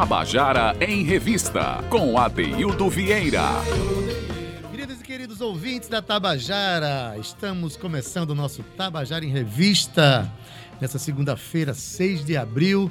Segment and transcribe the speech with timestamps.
[0.00, 3.42] Tabajara em Revista, com Adeildo Vieira.
[4.70, 10.32] Queridos e queridos ouvintes da Tabajara, estamos começando o nosso Tabajara em Revista,
[10.80, 12.90] nessa segunda-feira, 6 de abril.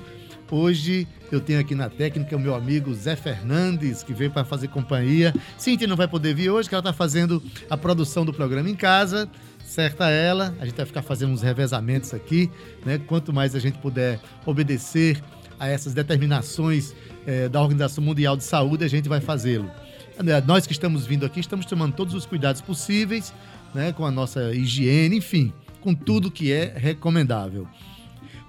[0.52, 4.68] Hoje eu tenho aqui na técnica o meu amigo Zé Fernandes, que veio para fazer
[4.68, 5.34] companhia.
[5.57, 8.76] Cintia não vai poder vir hoje, que ela está fazendo a produção do programa em
[8.76, 9.27] casa
[9.70, 12.49] certa ela, a gente vai ficar fazendo uns revezamentos aqui,
[12.84, 12.99] né?
[13.05, 15.21] Quanto mais a gente puder obedecer
[15.59, 16.95] a essas determinações
[17.27, 19.70] é, da Organização Mundial de Saúde, a gente vai fazê-lo.
[20.45, 23.34] Nós que estamos vindo aqui, estamos tomando todos os cuidados possíveis,
[23.73, 23.94] né?
[23.94, 27.68] Com a nossa higiene, enfim, com tudo que é recomendável.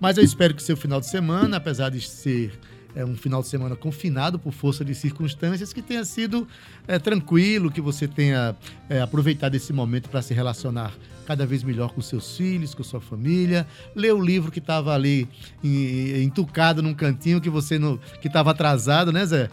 [0.01, 2.59] Mas eu espero que seu final de semana, apesar de ser
[2.95, 6.49] é, um final de semana confinado por força de circunstâncias, que tenha sido
[6.89, 8.57] é, tranquilo, que você tenha
[8.89, 10.93] é, aproveitado esse momento para se relacionar
[11.31, 13.65] cada vez melhor com seus filhos, com sua família,
[13.95, 15.29] ler o livro que estava ali
[15.63, 19.49] entucado num cantinho que você não, que estava atrasado, né, Zé?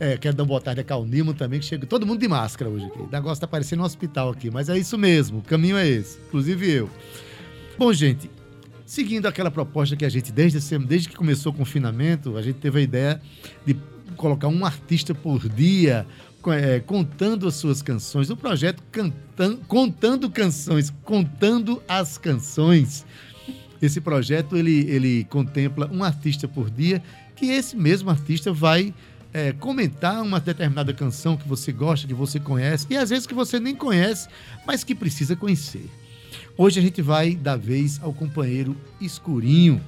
[0.00, 2.26] É, quero dar uma boa tarde a Cal Nilman também, que chega todo mundo de
[2.26, 2.98] máscara hoje aqui.
[2.98, 6.18] O negócio tá parecendo um hospital aqui, mas é isso mesmo, o caminho é esse,
[6.26, 6.90] inclusive eu.
[7.78, 8.28] Bom, gente,
[8.84, 12.80] seguindo aquela proposta que a gente, desde, desde que começou o confinamento, a gente teve
[12.80, 13.22] a ideia
[13.64, 13.76] de
[14.16, 16.04] colocar um artista por dia,
[16.52, 18.30] é, contando as suas canções.
[18.30, 23.04] O projeto Cantan, Contando Canções, Contando as Canções.
[23.80, 27.02] Esse projeto ele, ele contempla um artista por dia,
[27.36, 28.92] que esse mesmo artista vai
[29.32, 33.34] é, comentar uma determinada canção que você gosta, que você conhece, e às vezes que
[33.34, 34.28] você nem conhece,
[34.66, 35.88] mas que precisa conhecer.
[36.56, 39.80] Hoje a gente vai dar vez ao companheiro Escurinho.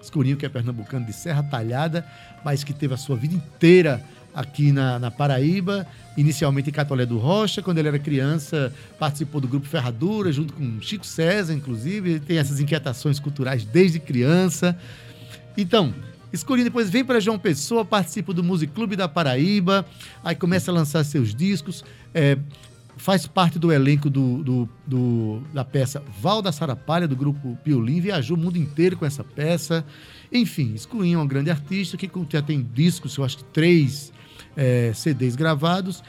[0.00, 2.06] Escurinho, que é pernambucano de Serra Talhada,
[2.44, 7.18] mas que teve a sua vida inteira aqui na, na, Paraíba, inicialmente em Catolé do
[7.18, 7.62] Rocha.
[7.62, 12.10] Quando ele era criança, participou do grupo Ferradura, junto com Chico César, inclusive.
[12.10, 14.76] Ele tem essas inquietações culturais desde criança.
[15.56, 15.94] Então,
[16.32, 19.86] Escurinho depois vem para João Pessoa, participa do Music Clube da Paraíba,
[20.24, 21.84] aí começa a lançar seus discos.
[22.12, 22.36] É,
[22.96, 28.00] faz parte do elenco do, do, do, da peça Val da Sarapalha, do grupo Piolim,
[28.00, 29.84] viajou o mundo inteiro com essa peça.
[30.32, 34.12] Enfim, Escurinho é um grande artista que já tem discos, eu acho que três
[34.56, 36.02] é, CDs gravados,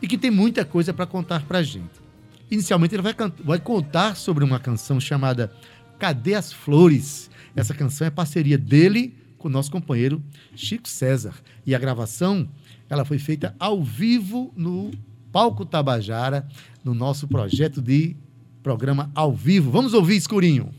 [0.00, 2.06] e que tem muita coisa para contar para gente.
[2.50, 3.14] Inicialmente ele vai,
[3.44, 5.52] vai contar sobre uma canção chamada
[5.98, 7.30] Cadê as Flores?
[7.54, 10.22] Essa canção é parceria dele com o nosso companheiro
[10.54, 11.34] Chico César.
[11.64, 12.48] E a gravação
[12.88, 14.90] ela foi feita ao vivo no
[15.32, 16.46] Palco Tabajara,
[16.84, 18.16] no nosso projeto de
[18.62, 19.70] programa ao vivo.
[19.70, 20.70] Vamos ouvir, Escurinho.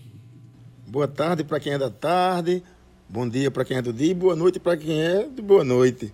[0.87, 2.63] Boa tarde para quem é da tarde,
[3.09, 5.63] bom dia para quem é do dia e boa noite para quem é de boa
[5.63, 6.13] noite.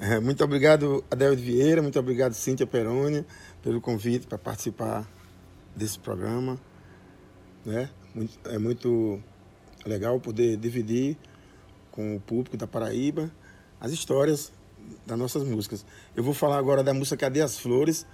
[0.00, 3.26] É, muito obrigado, Adel Vieira, muito obrigado, Cíntia Perônia,
[3.60, 5.04] pelo convite para participar
[5.74, 6.56] desse programa.
[7.66, 7.90] Né?
[8.44, 9.20] É muito
[9.84, 11.16] legal poder dividir
[11.90, 13.28] com o público da Paraíba
[13.80, 14.52] as histórias
[15.04, 15.84] das nossas músicas.
[16.14, 18.06] Eu vou falar agora da música Cadê as Flores,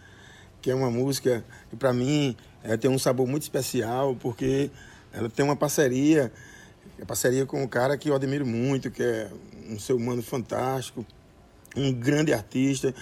[0.63, 4.71] que é uma música que para mim é, tem um sabor muito especial, porque
[5.13, 6.33] ela tem uma parceria,
[6.99, 9.31] é parceria com um cara que eu admiro muito, que é
[9.69, 11.05] um ser humano fantástico,
[11.77, 12.95] um grande artista,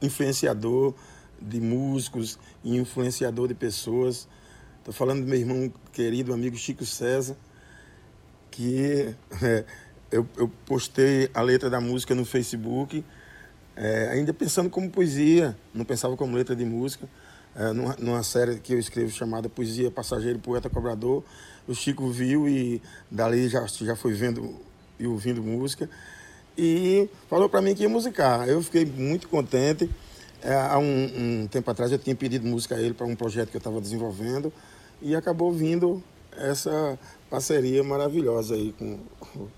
[0.00, 0.94] influenciador
[1.40, 4.28] de músicos e influenciador de pessoas.
[4.78, 7.36] Estou falando do meu irmão querido, amigo Chico César,
[8.50, 9.64] que é,
[10.10, 13.04] eu, eu postei a letra da música no Facebook,
[13.74, 17.08] é, ainda pensando como poesia, não pensava como letra de música.
[17.54, 21.22] É, numa, numa, série que eu escrevo chamada Poesia Passageiro, Poeta Cobrador,
[21.68, 24.58] o Chico viu e dali já, já foi vendo
[24.98, 25.86] e ouvindo música
[26.56, 28.48] e falou para mim que ia musicar.
[28.48, 29.90] Eu fiquei muito contente.
[30.42, 33.50] É, há um, um, tempo atrás eu tinha pedido música a ele para um projeto
[33.50, 34.52] que eu estava desenvolvendo
[35.00, 36.02] e acabou vindo
[36.36, 36.98] essa
[37.30, 38.98] parceria maravilhosa aí com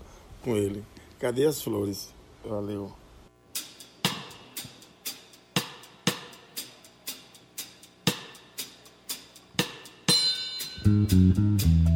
[0.43, 0.83] com ele.
[1.19, 2.09] Cadê as flores?
[2.43, 2.93] Valeu.
[10.87, 11.94] as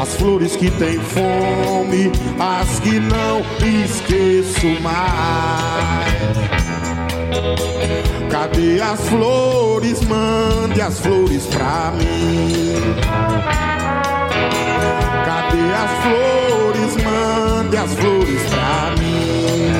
[0.00, 3.40] As flores que têm fome, as que não
[3.84, 6.14] esqueço mais.
[8.30, 10.00] Cadê as flores?
[10.02, 12.74] Mande as flores pra mim.
[15.24, 16.96] Cadê as flores?
[17.04, 19.72] Mande as flores pra mim.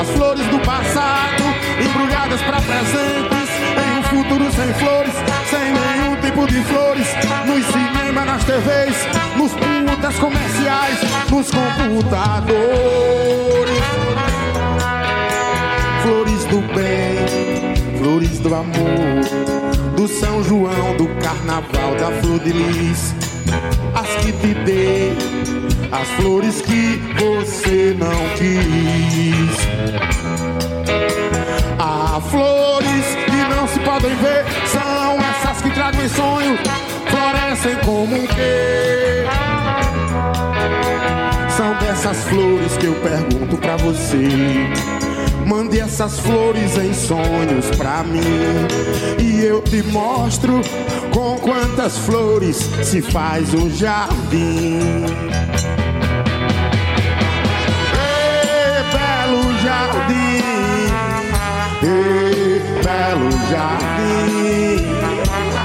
[0.00, 1.44] As flores do passado,
[1.80, 3.50] embrulhadas pra presentes.
[3.74, 5.14] Em um futuro sem flores,
[5.50, 7.06] sem nenhum tipo de flores.
[7.46, 8.96] Nos cinemas, nas TVs,
[9.36, 10.98] nos putas comerciais,
[11.30, 12.62] nos computadores.
[16.02, 23.14] Flores do bem, flores do amor, do São João, do carnaval, da flor de lis.
[23.94, 25.16] As que te dei,
[25.92, 29.68] as flores que você não quis.
[31.78, 35.01] Há flores que não se podem ver, são
[35.72, 36.58] tragam em sonho,
[37.06, 39.26] florescem como um quê?
[41.56, 44.68] São dessas flores que eu pergunto pra você.
[45.46, 48.22] Mande essas flores em sonhos pra mim
[49.18, 50.60] e eu te mostro
[51.12, 55.04] com quantas flores se faz um jardim.
[57.98, 60.42] Ei, belo jardim,
[61.82, 65.01] ei, belo jardim,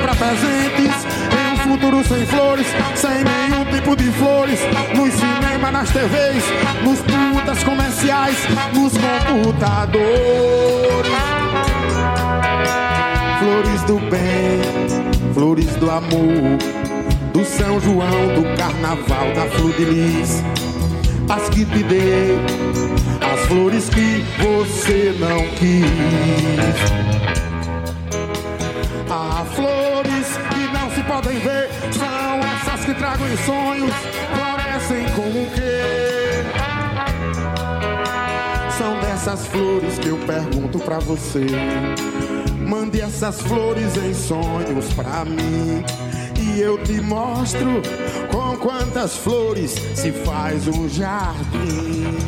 [0.00, 1.06] pra presentes.
[1.32, 4.60] Em um futuro sem flores, sem nenhum tipo de flores.
[4.94, 6.44] Nos cinemas, nas TVs,
[6.82, 8.36] nos putas comerciais,
[8.74, 10.00] nos computadores.
[13.38, 16.58] Flores do bem, flores do amor.
[17.32, 20.42] Do São João, do carnaval, da flor de lis.
[21.28, 22.36] As que te dei,
[23.20, 27.09] as flores que você não quis.
[32.90, 33.94] Que tragam em sonhos,
[34.34, 36.42] florescem como o quê?
[38.76, 41.46] São dessas flores que eu pergunto pra você.
[42.66, 45.84] Mande essas flores em sonhos pra mim.
[46.40, 47.80] E eu te mostro
[48.30, 52.18] com quantas flores se faz um jardim.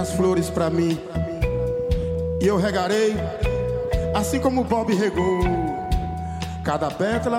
[0.00, 0.98] As flores pra mim
[2.40, 3.14] e eu regarei,
[4.14, 5.40] assim como Bob regou,
[6.64, 7.38] cada pétala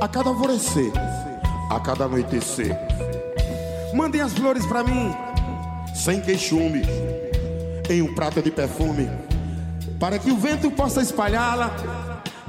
[0.00, 0.90] a cada alvorecer,
[1.70, 2.76] a cada anoitecer.
[3.94, 5.14] Mandem as flores pra mim,
[5.94, 6.82] sem queixume,
[7.88, 9.08] em um prato de perfume,
[10.00, 11.70] para que o vento possa espalhá-la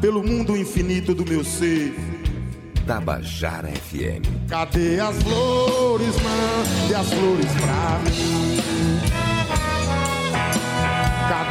[0.01, 1.93] pelo mundo infinito do meu ser.
[2.87, 4.47] Tabajara FM.
[4.49, 8.44] Cadê as flores, mande as flores pra mim?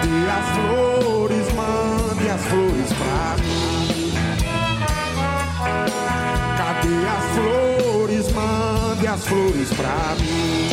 [0.04, 4.12] Cadê as flores, mande as flores pra mim?
[6.58, 10.68] Cadê as flores, mande as flores pra mim?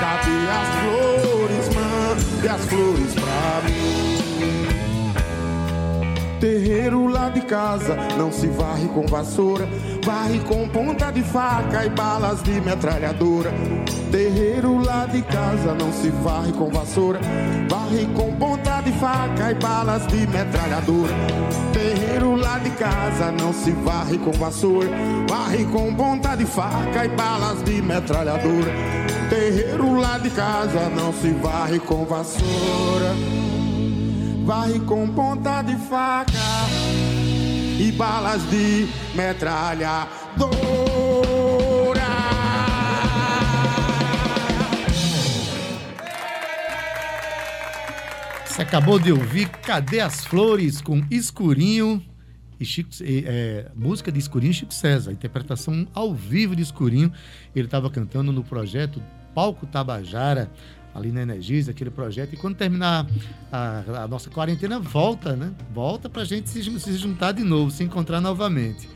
[0.00, 4.19] Cadê as flores, mande as flores pra mim?
[6.40, 9.68] Terreiro lá de casa não se varre com vassoura,
[10.02, 13.52] varre com ponta de faca e balas de metralhadora.
[14.10, 17.20] Terreiro lá de casa não se varre com vassoura,
[17.68, 21.12] varre com ponta de faca e balas de metralhadora.
[21.74, 24.88] Terreiro lá de casa não se varre com vassoura,
[25.28, 28.72] varre com ponta de faca e balas de metralhadora.
[29.28, 33.49] Terreiro lá de casa não se varre com vassoura
[34.44, 36.32] varre com ponta de faca
[37.78, 40.10] e balas de metralhadora.
[48.46, 52.04] Você acabou de ouvir Cadê as Flores com Escurinho
[52.58, 57.10] e Chico, é, música de Escurinho e Chico César, interpretação ao vivo de Escurinho.
[57.56, 59.02] Ele estava cantando no projeto
[59.34, 60.50] Palco Tabajara,
[60.94, 62.34] ali na Energisa, aquele projeto.
[62.34, 63.06] E quando terminar
[63.50, 65.52] a, a nossa quarentena, volta, né?
[65.72, 68.88] Volta para a gente se, se, juntar de novo, se encontrar novamente.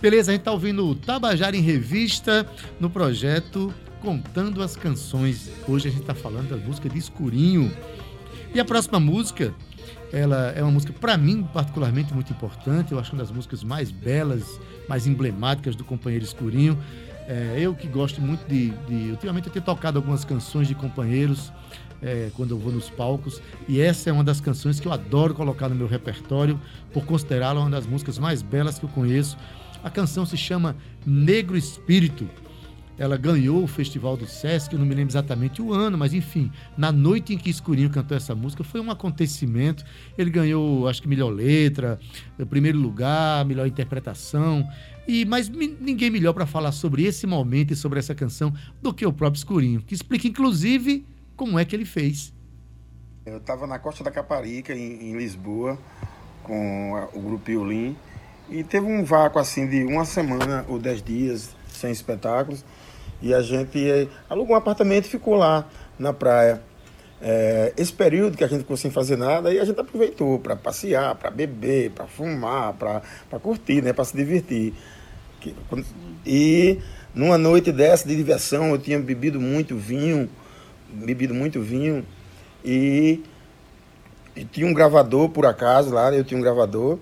[0.00, 2.46] Beleza, a gente está ouvindo o Tabajara em Revista
[2.78, 5.50] no projeto Contando as Canções.
[5.66, 7.72] Hoje a gente está falando da música de Escurinho.
[8.54, 9.52] E a próxima música,
[10.12, 12.92] ela é uma música, para mim, particularmente muito importante.
[12.92, 16.78] Eu acho uma das músicas mais belas, mais emblemáticas do Companheiro Escurinho.
[17.28, 21.52] É, eu que gosto muito de, de, Ultimamente eu tenho tocado algumas canções de companheiros
[22.00, 23.42] é, quando eu vou nos palcos.
[23.68, 26.58] E essa é uma das canções que eu adoro colocar no meu repertório,
[26.90, 29.36] por considerá-la uma das músicas mais belas que eu conheço.
[29.84, 30.74] A canção se chama
[31.06, 32.26] Negro Espírito
[32.98, 36.50] ela ganhou o Festival do Sesc, eu não me lembro exatamente o ano, mas enfim,
[36.76, 39.84] na noite em que Escurinho cantou essa música, foi um acontecimento.
[40.16, 41.98] Ele ganhou, acho que, melhor letra,
[42.50, 44.68] primeiro lugar, melhor interpretação.
[45.06, 48.52] E Mas ninguém melhor para falar sobre esse momento e sobre essa canção
[48.82, 52.34] do que o próprio Escurinho, que explica, inclusive, como é que ele fez.
[53.24, 55.78] Eu estava na Costa da Caparica, em, em Lisboa,
[56.42, 57.96] com a, o grupo Iolim,
[58.50, 62.64] e teve um vácuo assim de uma semana ou dez dias sem espetáculos.
[63.20, 65.66] E a gente alugou um apartamento e ficou lá
[65.98, 66.62] na praia.
[67.20, 70.54] É, esse período que a gente ficou sem fazer nada, aí a gente aproveitou para
[70.54, 74.72] passear, para beber, para fumar, para curtir, né, para se divertir.
[76.24, 76.78] E
[77.14, 80.30] numa noite dessa de diversão, eu tinha bebido muito vinho,
[80.88, 82.06] bebido muito vinho,
[82.64, 83.20] e,
[84.36, 86.98] e tinha um gravador por acaso lá, eu tinha um gravador,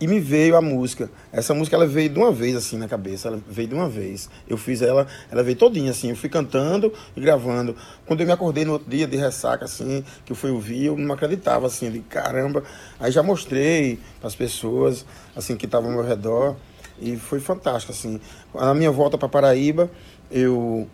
[0.00, 1.10] e me veio a música.
[1.30, 4.30] Essa música ela veio de uma vez assim na cabeça, ela veio de uma vez.
[4.48, 7.76] Eu fiz ela, ela veio todinha assim, eu fui cantando e gravando.
[8.06, 10.96] Quando eu me acordei no outro dia de ressaca assim, que eu fui ouvir, eu
[10.96, 12.64] não acreditava assim, de caramba.
[12.98, 15.04] Aí já mostrei para as pessoas
[15.36, 16.56] assim que estavam ao meu redor
[16.98, 18.18] e foi fantástico assim.
[18.54, 19.90] Na minha volta para Paraíba,
[20.30, 20.88] eu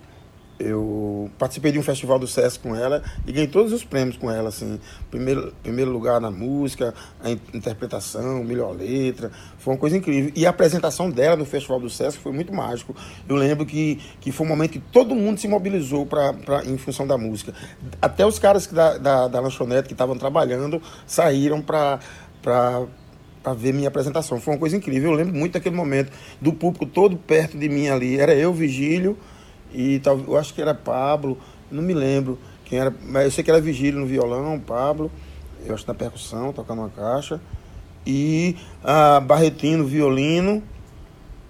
[0.59, 4.31] eu participei de um festival do SESC com ela e ganhei todos os prêmios com
[4.31, 4.81] ela, assim.
[5.11, 9.31] Primeiro, primeiro lugar na música, a interpretação, melhor letra.
[9.59, 10.33] Foi uma coisa incrível.
[10.35, 12.97] E a apresentação dela no festival do SESC foi muito mágico.
[13.29, 16.79] Eu lembro que, que foi um momento que todo mundo se mobilizou pra, pra, em
[16.79, 17.53] função da música.
[18.01, 22.01] Até os caras que da, da, da lanchonete que estavam trabalhando saíram para
[22.43, 24.41] para ver minha apresentação.
[24.41, 25.11] Foi uma coisa incrível.
[25.11, 28.19] Eu lembro muito daquele momento, do público todo perto de mim ali.
[28.19, 29.17] Era eu, Vigílio,
[29.77, 31.39] e tal, eu acho que era Pablo,
[31.71, 35.11] não me lembro quem era, mas eu sei que era Vigílio no violão, Pablo,
[35.65, 37.41] eu acho na percussão, tocando uma caixa,
[38.07, 40.63] e a Barretinho no violino,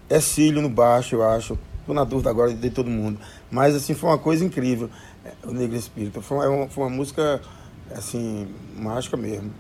[0.09, 1.59] é Cílio no baixo, eu acho.
[1.81, 3.19] Estou na dúvida agora de todo mundo.
[3.51, 4.91] Mas assim, foi uma coisa incrível,
[5.45, 6.21] o Negro Espírito.
[6.21, 7.41] Foi uma, foi uma música
[7.95, 9.53] assim, mágica mesmo.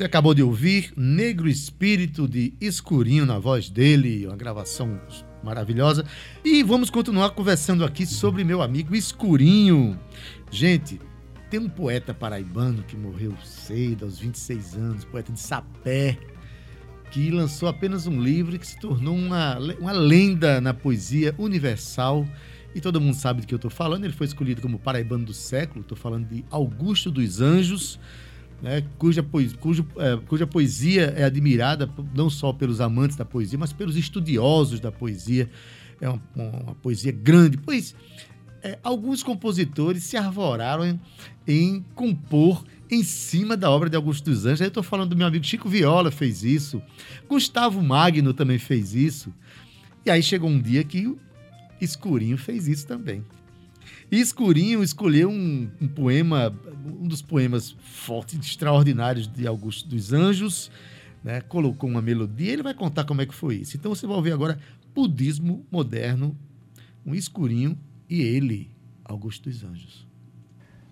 [0.00, 4.98] Você acabou de ouvir Negro Espírito de Escurinho na voz dele, uma gravação
[5.44, 6.06] maravilhosa.
[6.42, 10.00] E vamos continuar conversando aqui sobre meu amigo Escurinho.
[10.50, 10.98] Gente,
[11.50, 16.16] tem um poeta paraibano que morreu cedo, aos 26 anos, poeta de Sapé,
[17.10, 22.26] que lançou apenas um livro que se tornou uma, uma lenda na poesia universal.
[22.74, 24.04] E todo mundo sabe do que eu estou falando.
[24.04, 25.82] Ele foi escolhido como paraibano do século.
[25.82, 28.00] Estou falando de Augusto dos Anjos
[28.62, 33.58] né, cuja, poesia, cujo, é, cuja poesia é admirada não só pelos amantes da poesia,
[33.58, 35.50] mas pelos estudiosos da poesia.
[36.00, 37.94] É uma, uma poesia grande, pois
[38.62, 41.00] é, alguns compositores se arvoraram em,
[41.46, 44.60] em, compor em cima da obra de Augusto dos Anjos.
[44.60, 46.82] Aí eu estou falando do meu amigo Chico Viola, fez isso.
[47.28, 49.32] Gustavo Magno também fez isso.
[50.04, 51.16] E aí chegou um dia que
[51.80, 53.24] Escurinho fez isso também.
[54.10, 56.52] Escurinho escolheu um, um poema,
[56.84, 60.70] um dos poemas fortes, extraordinários de Augusto dos Anjos,
[61.22, 61.40] né?
[61.42, 63.76] colocou uma melodia, ele vai contar como é que foi isso.
[63.76, 64.58] Então você vai ouvir agora
[64.92, 66.36] Budismo Moderno,
[67.06, 68.70] um Escurinho e ele,
[69.04, 70.06] Augusto dos Anjos.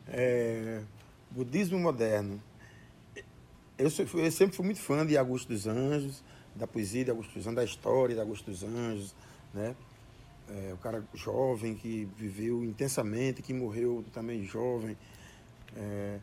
[0.06, 0.82] É,
[1.30, 2.40] budismo Moderno.
[3.76, 6.22] Eu, eu sempre fui muito fã de Augusto dos Anjos,
[6.54, 9.14] da poesia de Augusto dos Anjos, da história de Augusto dos Anjos,
[9.52, 9.74] né?
[10.50, 14.96] É, o cara jovem que viveu intensamente, que morreu também jovem.
[15.76, 16.18] É,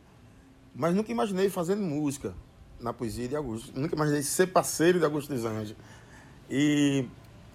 [0.74, 2.34] mas nunca imaginei fazendo música
[2.80, 3.80] na poesia de Augusto.
[3.80, 5.76] Nunca imaginei ser parceiro de Augusto dos.
[6.50, 7.08] E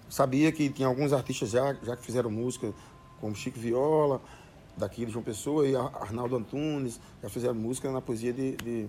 [0.09, 2.73] sabia que tinha alguns artistas já, já que fizeram música,
[3.19, 4.21] como Chico Viola,
[4.75, 8.87] daqui de João Pessoa, e Arnaldo Antunes, já fizeram música na poesia de, de,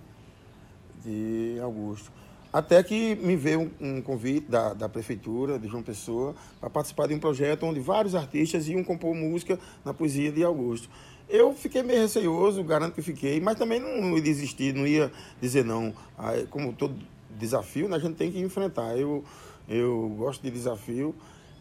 [1.03, 2.11] de Augusto.
[2.53, 7.09] Até que me veio um, um convite da, da Prefeitura de João Pessoa para participar
[7.09, 10.91] de um projeto onde vários artistas iam compor música na poesia de Augusto.
[11.31, 15.11] Eu fiquei meio receoso, garanto que fiquei, mas também não ia desistir, não ia
[15.41, 15.95] dizer não.
[16.19, 16.95] Aí, como todo
[17.38, 18.99] desafio, né, a gente tem que enfrentar.
[18.99, 19.25] Eu,
[19.67, 21.15] eu gosto de desafio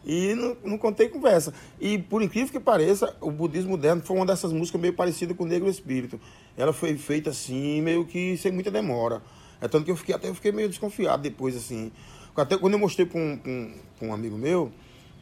[0.04, 1.54] e não, não contei conversa.
[1.80, 5.44] E por incrível que pareça, o budismo moderno foi uma dessas músicas meio parecida com
[5.44, 6.20] o Negro Espírito.
[6.54, 9.22] Ela foi feita assim, meio que sem muita demora.
[9.62, 11.92] É tanto que eu fiquei até eu fiquei meio desconfiado depois, assim.
[12.36, 14.72] Até quando eu mostrei para um, um, um, amigo meu,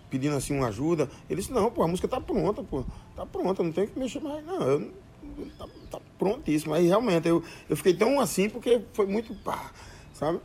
[0.08, 2.84] pedindo assim uma ajuda, ele disse, não, pô, a música tá pronta, pô.
[3.14, 4.44] Tá pronta, não tem que mexer mais.
[4.46, 4.90] Não, eu,
[5.58, 6.72] tá, tá prontíssimo.
[6.72, 9.70] Aí realmente eu, eu fiquei tão assim porque foi muito pá,
[10.14, 10.40] sabe?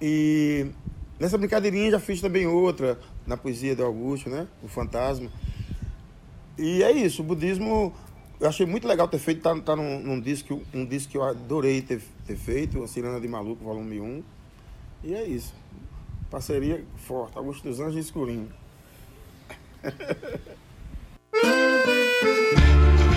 [0.00, 0.66] E
[1.20, 4.48] nessa brincadeirinha já fiz também outra, na poesia do Augusto, né?
[4.62, 5.30] O Fantasma.
[6.58, 7.92] E é isso, o budismo
[8.40, 11.22] eu achei muito legal ter feito, tá, tá num, num, disco, um disco que eu
[11.22, 14.22] adorei ter, ter feito, a Cirana de Maluco, volume 1.
[15.04, 15.54] E é isso.
[16.30, 18.48] Parceria forte, Augusto dos Anjos e Escurinho.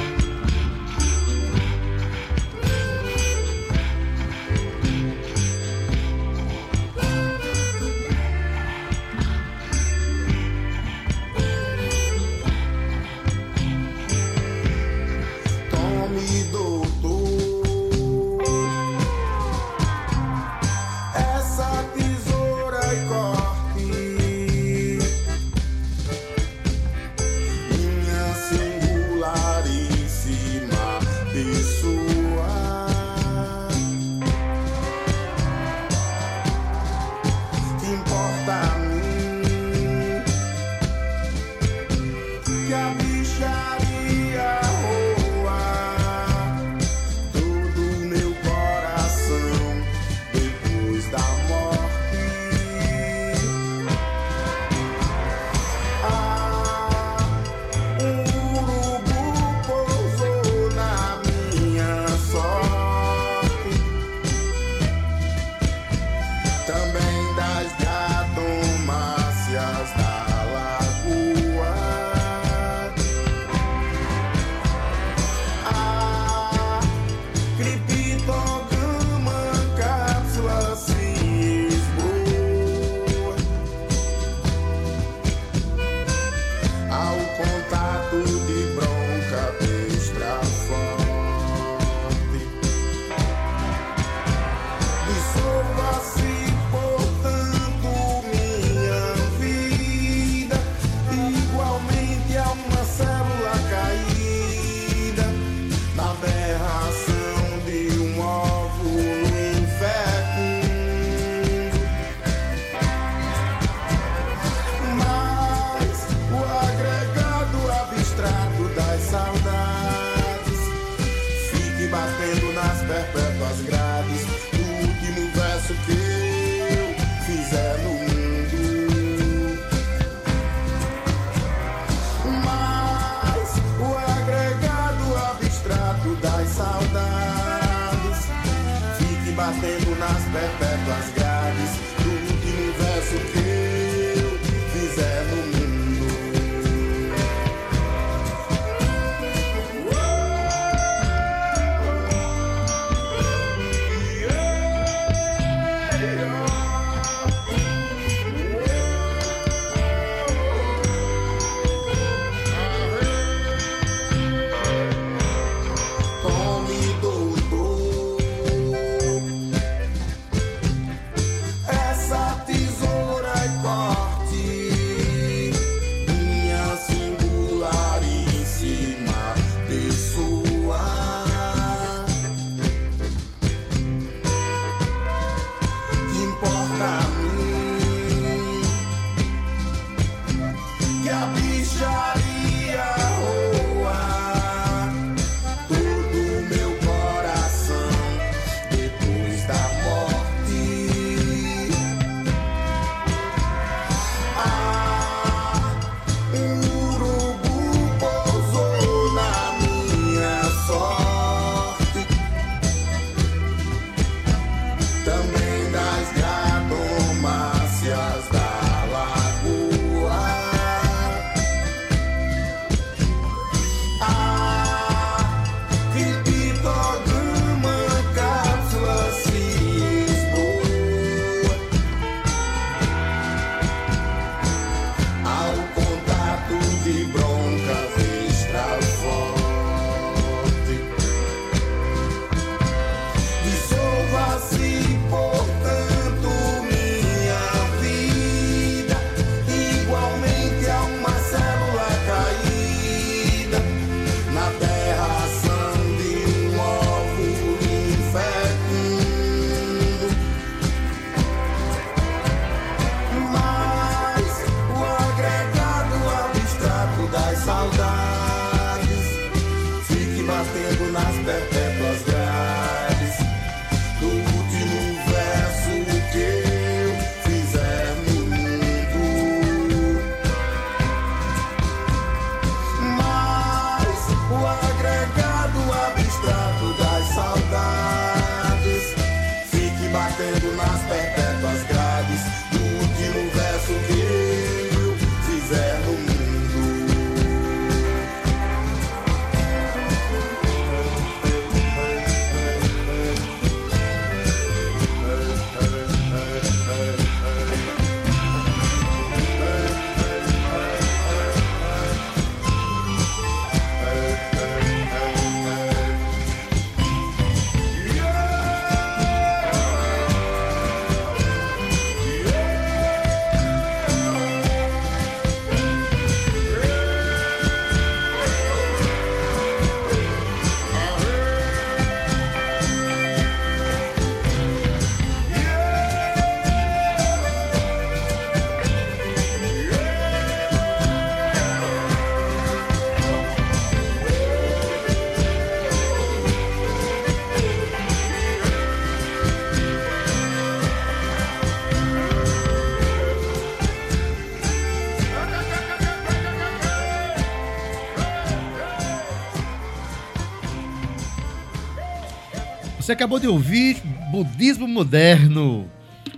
[362.90, 363.78] Você acabou de ouvir
[364.12, 365.70] Budismo Moderno,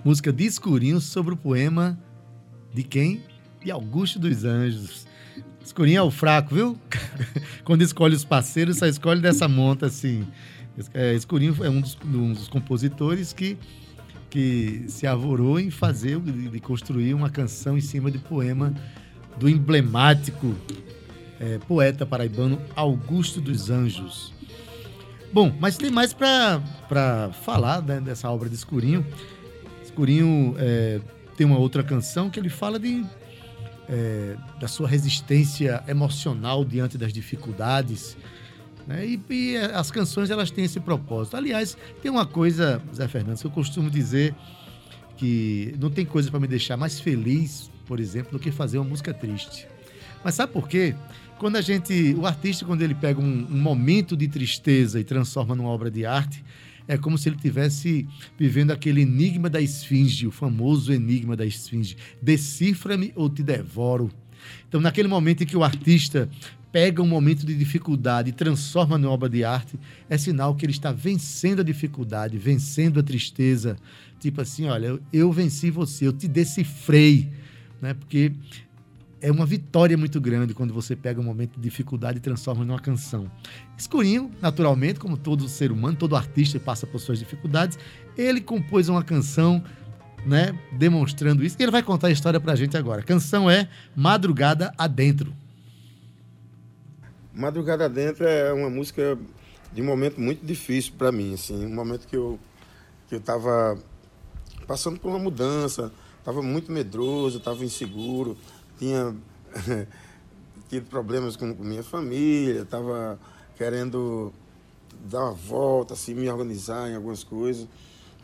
[0.06, 2.00] música de Escurinho sobre o poema
[2.74, 3.22] de quem?
[3.62, 5.06] De Augusto dos Anjos.
[5.62, 6.80] Escurinho é o fraco, viu?
[7.66, 10.26] Quando escolhe os parceiros, só escolhe dessa monta assim.
[10.94, 13.58] É, Escurinho é um dos, um dos compositores que,
[14.30, 18.74] que se avorou em fazer, de, construir uma canção em cima de poema
[19.38, 20.56] do emblemático
[21.38, 24.34] é, poeta paraibano Augusto dos Anjos.
[25.34, 29.06] Bom, mas tem mais para falar né, dessa obra de Escurinho.
[29.82, 31.00] Escurinho é,
[31.38, 33.06] tem uma outra canção que ele fala de,
[33.88, 38.18] é, da sua resistência emocional diante das dificuldades.
[38.86, 39.08] Né?
[39.08, 41.38] E, e, as canções elas têm esse propósito.
[41.38, 44.36] Aliás, tem uma coisa, Zé Fernandes, que eu costumo dizer
[45.16, 48.90] que não tem coisa para me deixar mais feliz, por exemplo, do que fazer uma
[48.90, 49.66] música triste.
[50.24, 50.94] Mas sabe por quê?
[51.42, 55.56] Quando a gente, o artista, quando ele pega um, um momento de tristeza e transforma
[55.56, 56.46] numa obra de arte,
[56.88, 61.98] é como se ele tivesse vivendo aquele enigma da esfinge, o famoso enigma da esfinge.
[62.22, 64.12] Decifra-me ou te devoro.
[64.70, 66.30] Então, naquele momento em que o artista
[66.72, 70.74] pega um momento de dificuldade e transforma em obra de arte, é sinal que ele
[70.74, 73.78] está vencendo a dificuldade, vencendo a tristeza.
[74.20, 77.32] Tipo assim, olha, eu, eu venci você, eu te decifrei,
[77.82, 77.96] né?
[77.96, 78.32] Porque
[79.22, 82.80] é uma vitória muito grande quando você pega um momento de dificuldade e transforma numa
[82.80, 83.32] canção.
[83.78, 87.78] Escurinho, naturalmente, como todo ser humano, todo artista passa por suas dificuldades,
[88.18, 89.64] ele compôs uma canção,
[90.26, 91.56] né, demonstrando isso.
[91.60, 93.02] E ele vai contar a história pra gente agora.
[93.02, 95.34] A canção é Madrugada Adentro.
[97.34, 99.18] Madrugada Adentro é uma música
[99.72, 102.40] de um momento muito difícil para mim, assim, um momento que eu
[103.08, 103.78] que eu estava
[104.66, 108.38] passando por uma mudança, estava muito medroso, estava inseguro,
[108.82, 109.16] tinha
[110.68, 113.20] tido problemas com, com minha família, estava
[113.56, 114.34] querendo
[115.06, 117.68] dar uma volta, assim, me organizar em algumas coisas.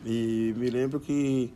[0.03, 1.53] E me lembro que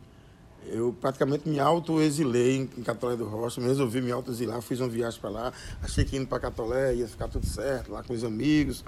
[0.66, 5.30] eu praticamente me auto-exilei em Catolé do Rocha, resolvi me auto-exilar, fiz uma viagem para
[5.30, 8.84] lá, achei que indo para Catolé ia ficar tudo certo, lá com os amigos,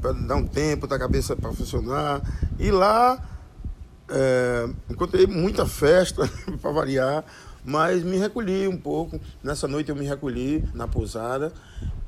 [0.00, 2.22] para dar um tempo da cabeça para funcionar.
[2.56, 3.20] E lá
[4.08, 6.30] é, encontrei muita festa,
[6.62, 7.24] para variar,
[7.64, 9.20] mas me recolhi um pouco.
[9.42, 11.52] Nessa noite eu me recolhi na pousada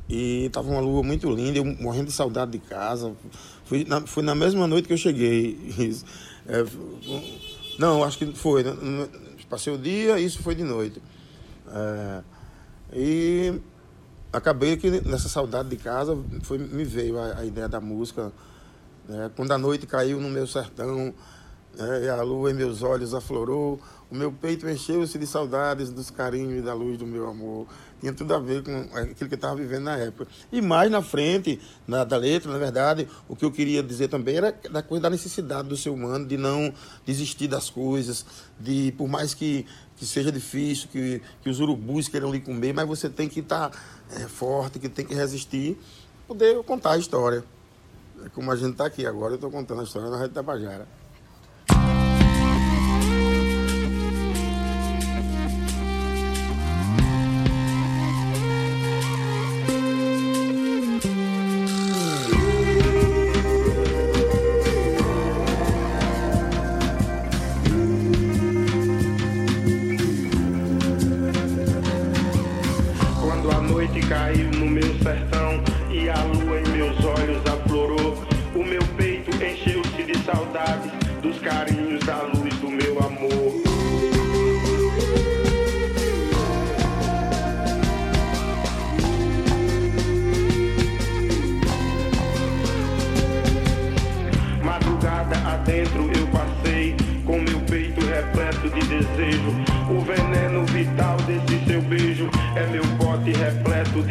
[0.09, 3.13] e estava uma lua muito linda, eu morrendo de saudade de casa.
[3.65, 5.59] Fui na, foi na mesma noite que eu cheguei.
[6.49, 6.65] É,
[7.77, 8.63] não, acho que foi.
[8.63, 9.09] Né,
[9.51, 11.03] passei o dia, isso foi de noite.
[11.69, 12.23] É,
[12.93, 13.61] e
[14.33, 18.33] acabei que nessa saudade de casa foi, me veio a, a ideia da música.
[19.09, 19.29] Né?
[19.35, 21.13] Quando a noite caiu no meu sertão,
[21.77, 22.05] né?
[22.05, 26.59] e a lua em meus olhos aflorou, o meu peito encheu-se de saudades dos carinhos
[26.59, 27.67] e da luz do meu amor.
[27.99, 30.29] Tinha tudo a ver com aquilo que eu estava vivendo na época.
[30.53, 34.37] E mais na frente na, da letra, na verdade, o que eu queria dizer também
[34.37, 36.73] era da coisa da necessidade do ser humano de não
[37.05, 38.25] desistir das coisas,
[38.61, 42.87] de por mais que, que seja difícil, que, que os urubus queiram lhe comer, mas
[42.87, 43.79] você tem que estar tá,
[44.21, 45.77] é, forte, que tem que resistir,
[46.29, 47.43] poder contar a história.
[48.25, 50.87] É como a gente está aqui agora, eu estou contando a história da Rádio Tabajara.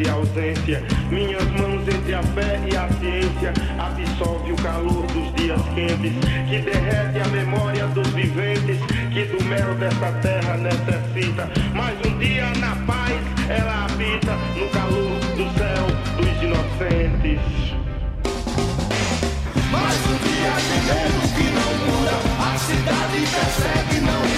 [0.08, 0.82] ausência.
[1.10, 6.12] Minhas mãos entre a fé e a ciência Absolve o calor dos dias quentes,
[6.48, 8.78] que derrete a memória dos viventes,
[9.12, 11.50] que do mel dessa terra necessita.
[11.74, 13.12] Mais um dia na paz
[13.50, 17.40] ela habita no calor do céu dos inocentes.
[19.70, 24.35] Mais um dia de medo que não cura, a cidade percebe não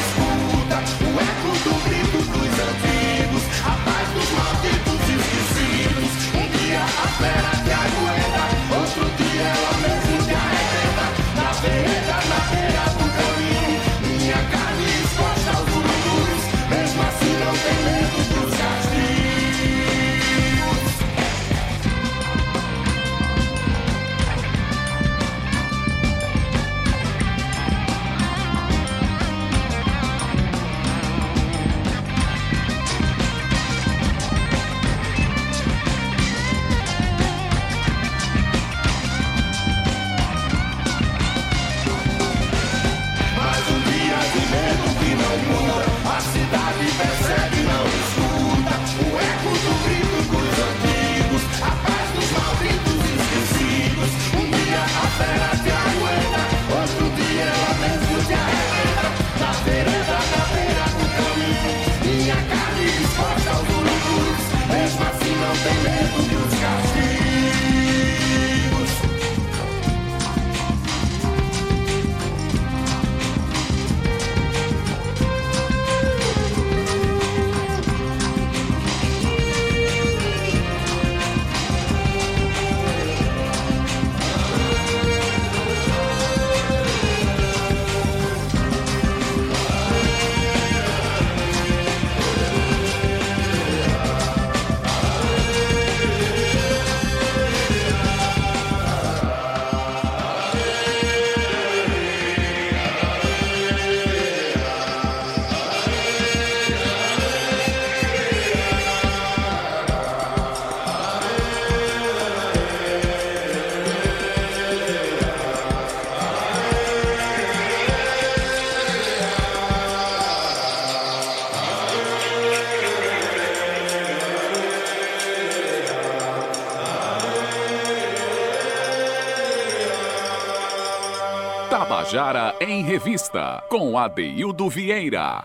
[132.68, 135.42] em Revista, com Adeildo Vieira.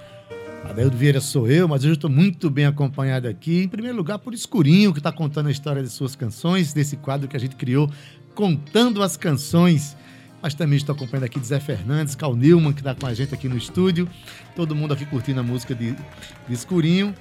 [0.70, 3.64] Adeildo Vieira sou eu, mas hoje estou muito bem acompanhado aqui.
[3.64, 7.28] Em primeiro lugar, por Escurinho, que está contando a história de suas canções, desse quadro
[7.28, 7.90] que a gente criou,
[8.36, 9.96] Contando as Canções.
[10.42, 13.34] Mas também estou acompanhando aqui de Zé Fernandes, Cal Newman, que está com a gente
[13.34, 14.10] aqui no estúdio.
[14.54, 17.16] Todo mundo aqui curtindo a música de, de Escurinho.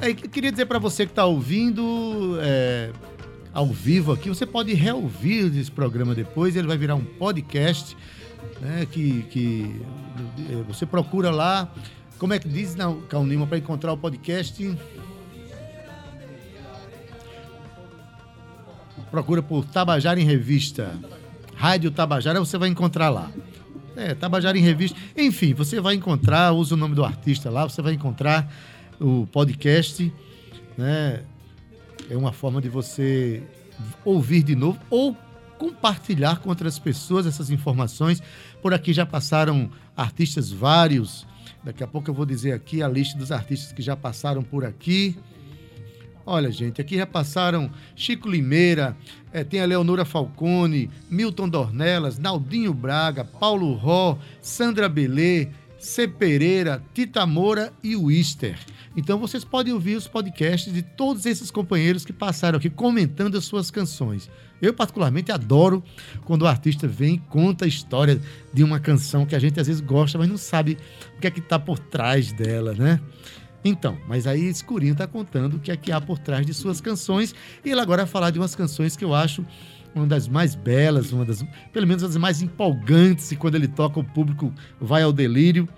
[0.00, 2.90] É, queria dizer para você que está ouvindo é,
[3.52, 7.94] ao vivo aqui, você pode reouvir esse programa depois, ele vai virar um podcast
[8.60, 9.80] né, que, que
[10.50, 11.68] é, você procura lá.
[12.18, 14.76] Como é que diz, não, Calnima, para encontrar o podcast?
[19.10, 20.98] Procura por Tabajara em Revista.
[21.54, 23.30] Rádio Tabajara, você vai encontrar lá.
[23.96, 24.98] É, Tabajara em Revista.
[25.16, 28.52] Enfim, você vai encontrar, usa o nome do artista lá, você vai encontrar
[29.00, 30.12] o podcast,
[30.76, 31.22] né?
[32.10, 33.42] É uma forma de você
[34.04, 35.16] ouvir de novo ou
[35.58, 38.22] compartilhar com outras pessoas essas informações.
[38.62, 41.26] Por aqui já passaram artistas vários.
[41.62, 44.64] Daqui a pouco eu vou dizer aqui a lista dos artistas que já passaram por
[44.64, 45.16] aqui.
[46.26, 48.96] Olha, gente, aqui já passaram Chico Limeira,
[49.30, 55.48] é, tem a Leonora Falcone, Milton Dornelas, Naldinho Braga, Paulo Ró, Sandra Belê,
[55.84, 56.08] C.
[56.08, 58.58] Pereira, Tita Moura e Wister.
[58.96, 63.44] Então vocês podem ouvir os podcasts de todos esses companheiros que passaram aqui comentando as
[63.44, 64.30] suas canções.
[64.62, 65.84] Eu, particularmente, adoro
[66.24, 68.20] quando o artista vem e conta a história
[68.52, 70.78] de uma canção que a gente às vezes gosta, mas não sabe
[71.16, 72.98] o que é que está por trás dela, né?
[73.62, 76.80] Então, mas aí Escurinho está contando o que é que há por trás de suas
[76.80, 79.44] canções e ele agora vai falar de umas canções que eu acho
[79.94, 84.00] uma das mais belas, uma das, pelo menos das mais empolgantes, e quando ele toca
[84.00, 85.68] o público vai ao delírio.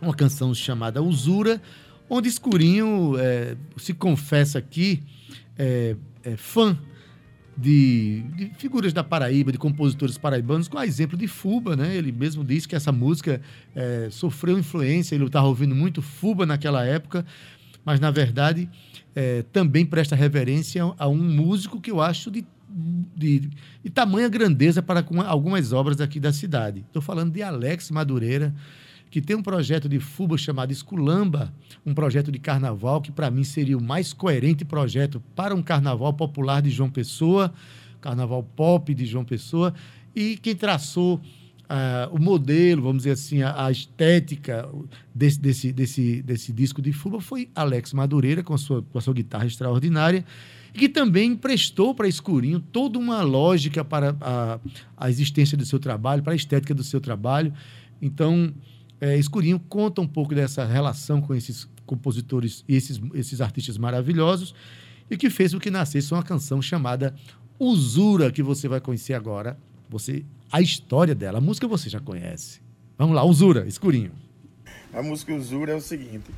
[0.00, 1.60] Uma canção chamada Usura,
[2.08, 5.02] onde Escurinho é, se confessa aqui
[5.58, 6.76] é, é, fã
[7.56, 11.94] de, de, figuras da Paraíba, de compositores paraibanos, com a exemplo de Fuba, né?
[11.96, 13.40] Ele mesmo disse que essa música
[13.74, 17.24] é, sofreu influência, ele estava ouvindo muito Fuba naquela época,
[17.84, 18.68] mas na verdade
[19.14, 23.50] é, também presta reverência a um músico que eu acho de, de,
[23.82, 26.80] de tamanha grandeza para algumas obras aqui da cidade.
[26.80, 28.52] Estou falando de Alex Madureira,
[29.10, 31.54] que tem um projeto de fuba chamado Esculamba,
[31.86, 36.12] um projeto de carnaval que para mim seria o mais coerente projeto para um carnaval
[36.12, 37.54] popular de João Pessoa,
[38.00, 39.72] carnaval pop de João Pessoa,
[40.14, 41.20] e quem traçou
[41.64, 44.68] uh, o modelo, vamos dizer assim, a, a estética
[45.14, 49.00] desse, desse, desse, desse disco de fuba foi Alex Madureira, com a sua, com a
[49.00, 50.24] sua guitarra extraordinária,
[50.74, 54.58] e que também emprestou para Escurinho toda uma lógica para a,
[54.96, 57.54] a existência do seu trabalho, para a estética do seu trabalho.
[58.02, 58.52] Então,
[59.00, 64.54] é, Escurinho conta um pouco dessa relação com esses compositores e esses, esses artistas maravilhosos
[65.10, 67.14] e que fez o que nascesse uma canção chamada
[67.58, 69.56] Usura, que você vai conhecer agora.
[69.88, 72.60] Você A história dela, a música você já conhece.
[72.98, 74.10] Vamos lá, Usura, Escurinho.
[74.92, 76.30] A música Usura é o seguinte: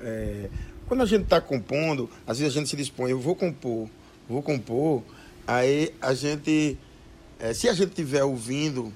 [0.00, 0.48] é,
[0.86, 3.88] quando a gente está compondo, às vezes a gente se dispõe, eu vou compor,
[4.28, 5.02] vou compor,
[5.46, 6.78] aí a gente,
[7.38, 8.92] é, se a gente estiver ouvindo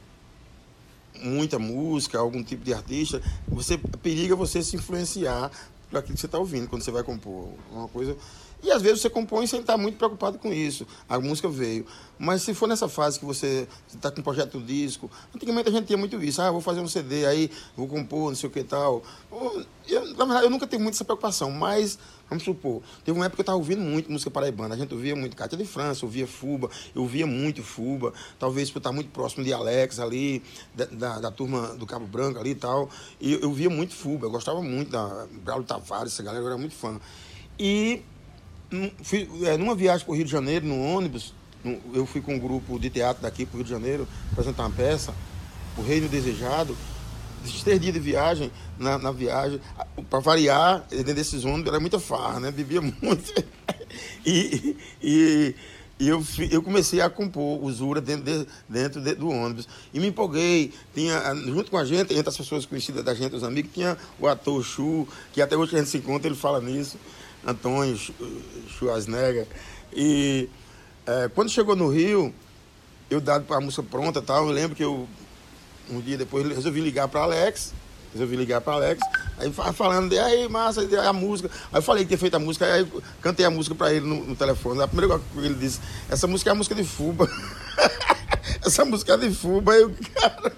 [1.22, 5.50] muita música, algum tipo de artista, você periga você se influenciar
[5.90, 8.16] por aquilo que você está ouvindo quando você vai compor uma coisa.
[8.62, 10.86] E às vezes você compõe sem estar muito preocupado com isso.
[11.08, 11.84] A música veio.
[12.18, 15.72] Mas se for nessa fase que você está com um projeto de disco, antigamente a
[15.72, 16.40] gente tinha muito isso.
[16.40, 19.02] Ah, vou fazer um CD, aí vou compor, não sei o que tal.
[19.88, 21.98] Eu, na verdade, eu nunca tenho muito essa preocupação, mas
[22.32, 24.74] Vamos supor, teve uma época que eu estava ouvindo muito música paraibana.
[24.74, 28.78] A gente ouvia muito Cátia de França, ouvia Fuba, eu ouvia muito Fuba, talvez por
[28.78, 30.42] estar muito próximo de Alex ali,
[30.74, 32.88] da, da, da turma do Cabo Branco ali e tal.
[33.20, 36.48] E eu, eu via muito Fuba, eu gostava muito da Braulio Tavares, essa galera, eu
[36.48, 36.98] era muito fã.
[37.58, 38.00] E
[39.02, 42.34] fui, é, numa viagem para o Rio de Janeiro, no ônibus, no, eu fui com
[42.34, 45.14] um grupo de teatro daqui para o Rio de Janeiro apresentar uma peça,
[45.76, 46.76] O Reino Desejado
[47.64, 49.60] três dias de viagem, na, na viagem,
[50.08, 52.50] para variar, dentro desses ônibus era muita farra, né?
[52.50, 53.44] Bebia muito.
[54.24, 55.54] e, e,
[55.98, 59.68] e eu, eu comecei a compor usura dentro, de, dentro de, do ônibus.
[59.92, 60.72] E me empolguei.
[60.94, 64.26] Tinha, junto com a gente, entre as pessoas conhecidas da gente, os amigos, tinha o
[64.26, 66.96] ator Chu, que até hoje a gente se encontra, ele fala nisso,
[67.46, 67.98] Antônio
[68.68, 69.46] Schwarzenegger.
[69.92, 70.48] E
[71.06, 72.34] é, quando chegou no Rio,
[73.10, 75.08] eu dado para a música pronta tal, eu lembro que eu
[75.90, 77.74] um dia depois resolvi ligar para Alex.
[78.12, 79.00] Resolvi ligar para Alex.
[79.38, 81.50] Aí falando, aí, massa, a música.
[81.72, 82.86] Aí eu falei que tinha feito a música, aí
[83.20, 84.82] cantei a música para ele no, no, telefone.
[84.82, 85.80] A primeira coisa que ele disse,
[86.10, 87.28] essa música é a música de Fuba.
[88.64, 89.72] essa música é de Fuba.
[89.72, 90.52] Aí cara.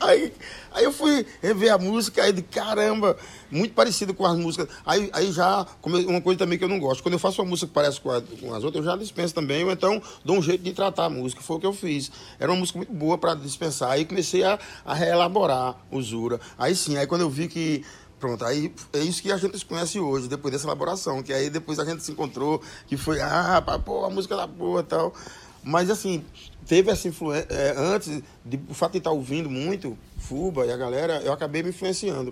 [0.00, 0.32] Aí,
[0.78, 3.16] aí eu fui rever a música, aí de caramba,
[3.50, 4.68] muito parecido com as músicas.
[4.86, 7.66] Aí, aí já, uma coisa também que eu não gosto, quando eu faço uma música
[7.66, 10.42] que parece com, a, com as outras, eu já dispenso também, ou então dou um
[10.42, 11.42] jeito de tratar a música.
[11.42, 12.10] Foi o que eu fiz.
[12.38, 13.90] Era uma música muito boa para dispensar.
[13.90, 16.40] Aí comecei a, a reelaborar Usura.
[16.56, 17.84] Aí sim, aí quando eu vi que
[18.18, 21.78] Pronto, aí é isso que a gente conhece hoje, depois dessa elaboração, que aí depois
[21.78, 25.14] a gente se encontrou, que foi, ah, pô, a música da boa e tal.
[25.62, 26.24] Mas assim,
[26.68, 30.76] teve essa influência, é, antes, de, o fato de estar ouvindo muito Fuba e a
[30.76, 32.30] galera, eu acabei me influenciando.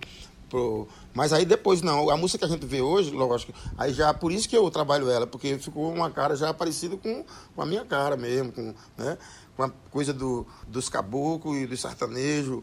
[0.51, 4.15] Pro, mas aí depois não, a música que a gente vê hoje, lógico, aí já
[4.15, 7.25] por isso que eu trabalho ela, porque ficou uma cara já parecida com,
[7.55, 9.19] com a minha cara mesmo, com, né,
[9.57, 12.63] com a coisa do, dos caboclos e do sertanejo,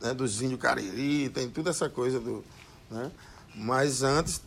[0.00, 2.44] né, dos índios cariri, tem toda essa coisa do,
[2.90, 3.10] né?
[3.54, 4.42] Mas antes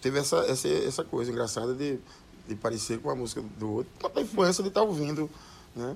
[0.00, 1.98] teve essa, essa, essa coisa engraçada de,
[2.46, 5.30] de parecer com a música do outro, a influência de estar tá ouvindo.
[5.76, 5.94] Né?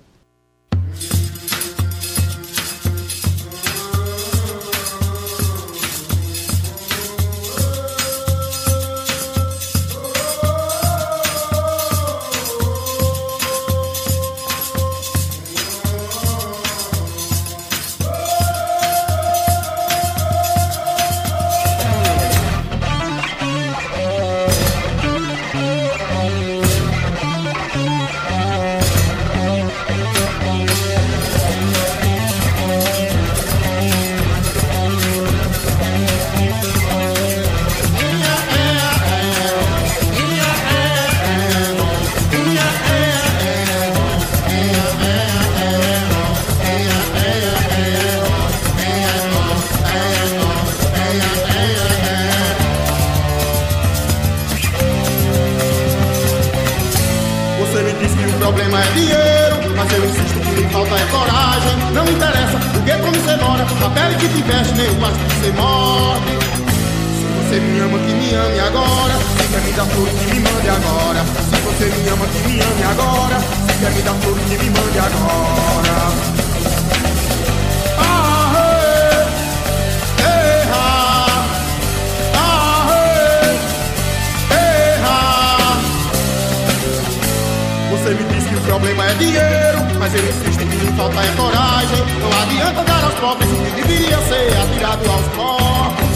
[88.40, 92.02] diz que o problema é dinheiro, mas eu insisto que falta é coragem.
[92.20, 96.10] Não adianta dar aos pobres o que deveria ser atirado aos pobres.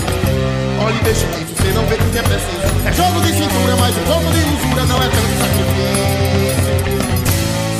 [0.85, 2.65] Olhe, deixe isso, você não vê que é preciso.
[2.87, 6.75] É jogo de cintura, mas um jogo de usura não é tanto sacrifício.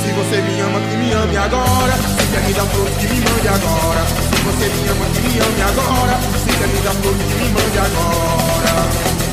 [0.01, 1.93] Se você me ama, que me ame agora.
[1.93, 4.01] Se quer me dar flor, que me mande agora.
[4.05, 6.15] Se você me ama, que me ame agora.
[6.43, 9.24] Se quer me dar flor, que me mande agora.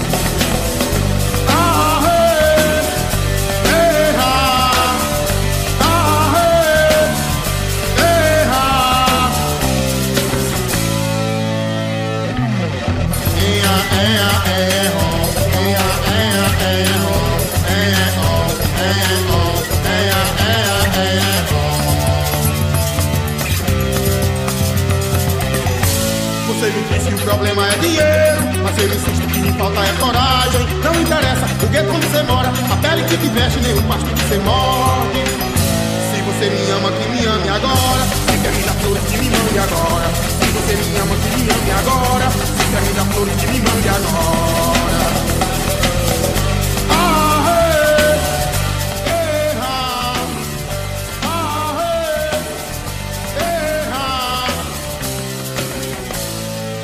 [26.62, 30.66] Você me diz o problema é dinheiro, mas eu insisto que falta é coragem.
[30.84, 34.04] Não interessa o que é você mora, a pele que te veste, nem o pasto
[34.04, 35.24] que você morre.
[36.12, 38.04] Se você me ama, que me ame agora.
[38.04, 41.70] Se quer me dar flores, que me mande agora você me ama, que me ame
[41.70, 42.30] agora.
[42.30, 45.12] Se quer me dar flores, que me mande agora.
[46.90, 47.44] Ah,
[53.94, 54.48] ah,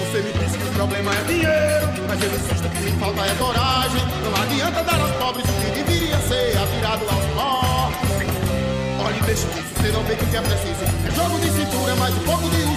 [0.00, 3.34] você me disse que o problema é dinheiro Mas eu insisto que me falta é
[3.34, 4.02] coragem.
[4.24, 8.30] Não adianta dar aos pobres o que deveria ser Atirado aos pobres.
[9.04, 10.84] Olhe, deixe isso, você não vê que é preciso.
[11.06, 12.67] É jogo de cintura, mais um pouco de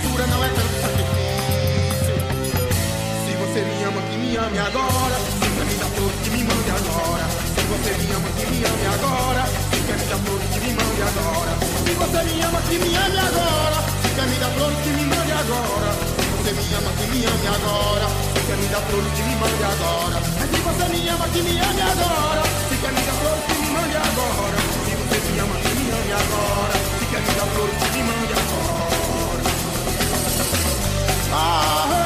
[4.41, 5.17] ame agora.
[5.39, 7.25] Sinta-me a todos que me mande agora.
[7.53, 9.43] Se você me ama, que me ame agora.
[9.85, 11.53] Quer me a todos que me mande agora.
[11.85, 13.79] Se você me ama, que me ame agora.
[14.15, 15.89] Quer me a todos que me mande agora.
[16.17, 18.07] Se você me ama, que me ame agora.
[18.47, 20.17] Quer me a todos que me mande agora.
[20.21, 22.43] Se você me ama, que me ame agora.
[22.81, 24.57] Quer me a todos que me mande agora.
[24.85, 26.75] Se você me ama, que me ame agora.
[26.97, 29.41] Sinta-me a todos que me mande agora.
[31.33, 32.00] Ah.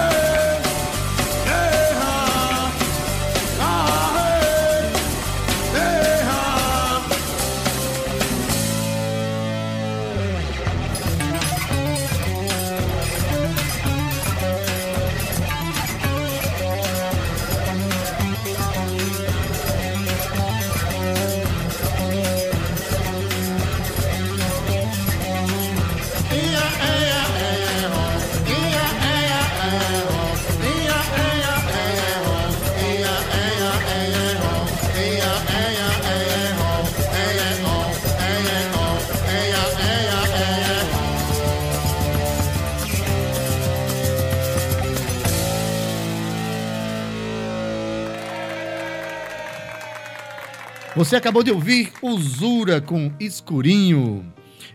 [50.96, 54.26] Você acabou de ouvir Usura com Escurinho.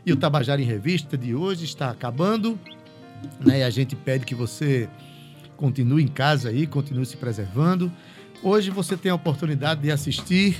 [0.05, 2.59] E o Tabajara em Revista de hoje está acabando.
[3.41, 3.61] Né?
[3.61, 4.87] E a gente pede que você
[5.57, 7.91] continue em casa aí, continue se preservando.
[8.43, 10.59] Hoje você tem a oportunidade de assistir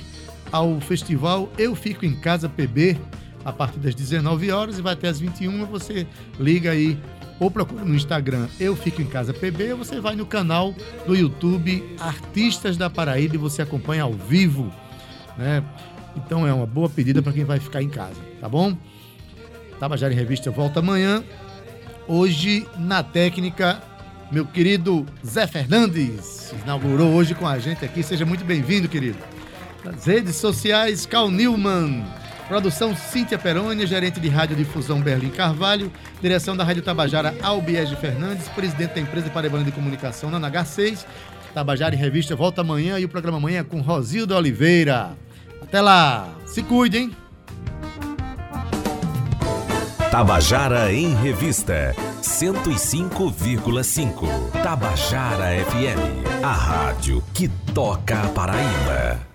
[0.51, 2.97] ao festival Eu Fico em Casa PB
[3.45, 5.67] a partir das 19 horas e vai até as 21.
[5.67, 6.07] Você
[6.39, 6.97] liga aí
[7.39, 10.73] ou procura no Instagram Eu Fico em Casa PB, ou você vai no canal
[11.05, 14.71] do YouTube Artistas da Paraíba e você acompanha ao vivo,
[15.41, 15.63] né?
[16.15, 18.75] Então é uma boa pedida para quem vai ficar em casa, tá bom?
[19.79, 21.23] Tabajara em Revista volta amanhã.
[22.07, 23.81] Hoje, na técnica,
[24.31, 28.03] meu querido Zé Fernandes inaugurou hoje com a gente aqui.
[28.03, 29.17] Seja muito bem-vindo, querido.
[29.83, 32.03] Nas redes sociais, Cal Newman.
[32.47, 35.91] Produção Cíntia Perônia, gerente de radiodifusão Berlim Carvalho.
[36.21, 41.05] Direção da Rádio Tabajara Albiege Fernandes, presidente da empresa Paraibana de Comunicação na NH6.
[41.53, 45.11] Tabajara em Revista volta amanhã e o programa amanhã é com Rosildo Oliveira.
[45.71, 46.27] Até lá.
[46.45, 47.15] Se cuidem.
[50.11, 54.51] Tabajara em Revista 105,5.
[54.61, 59.30] Tabajara FM, a rádio que toca a Paraíba.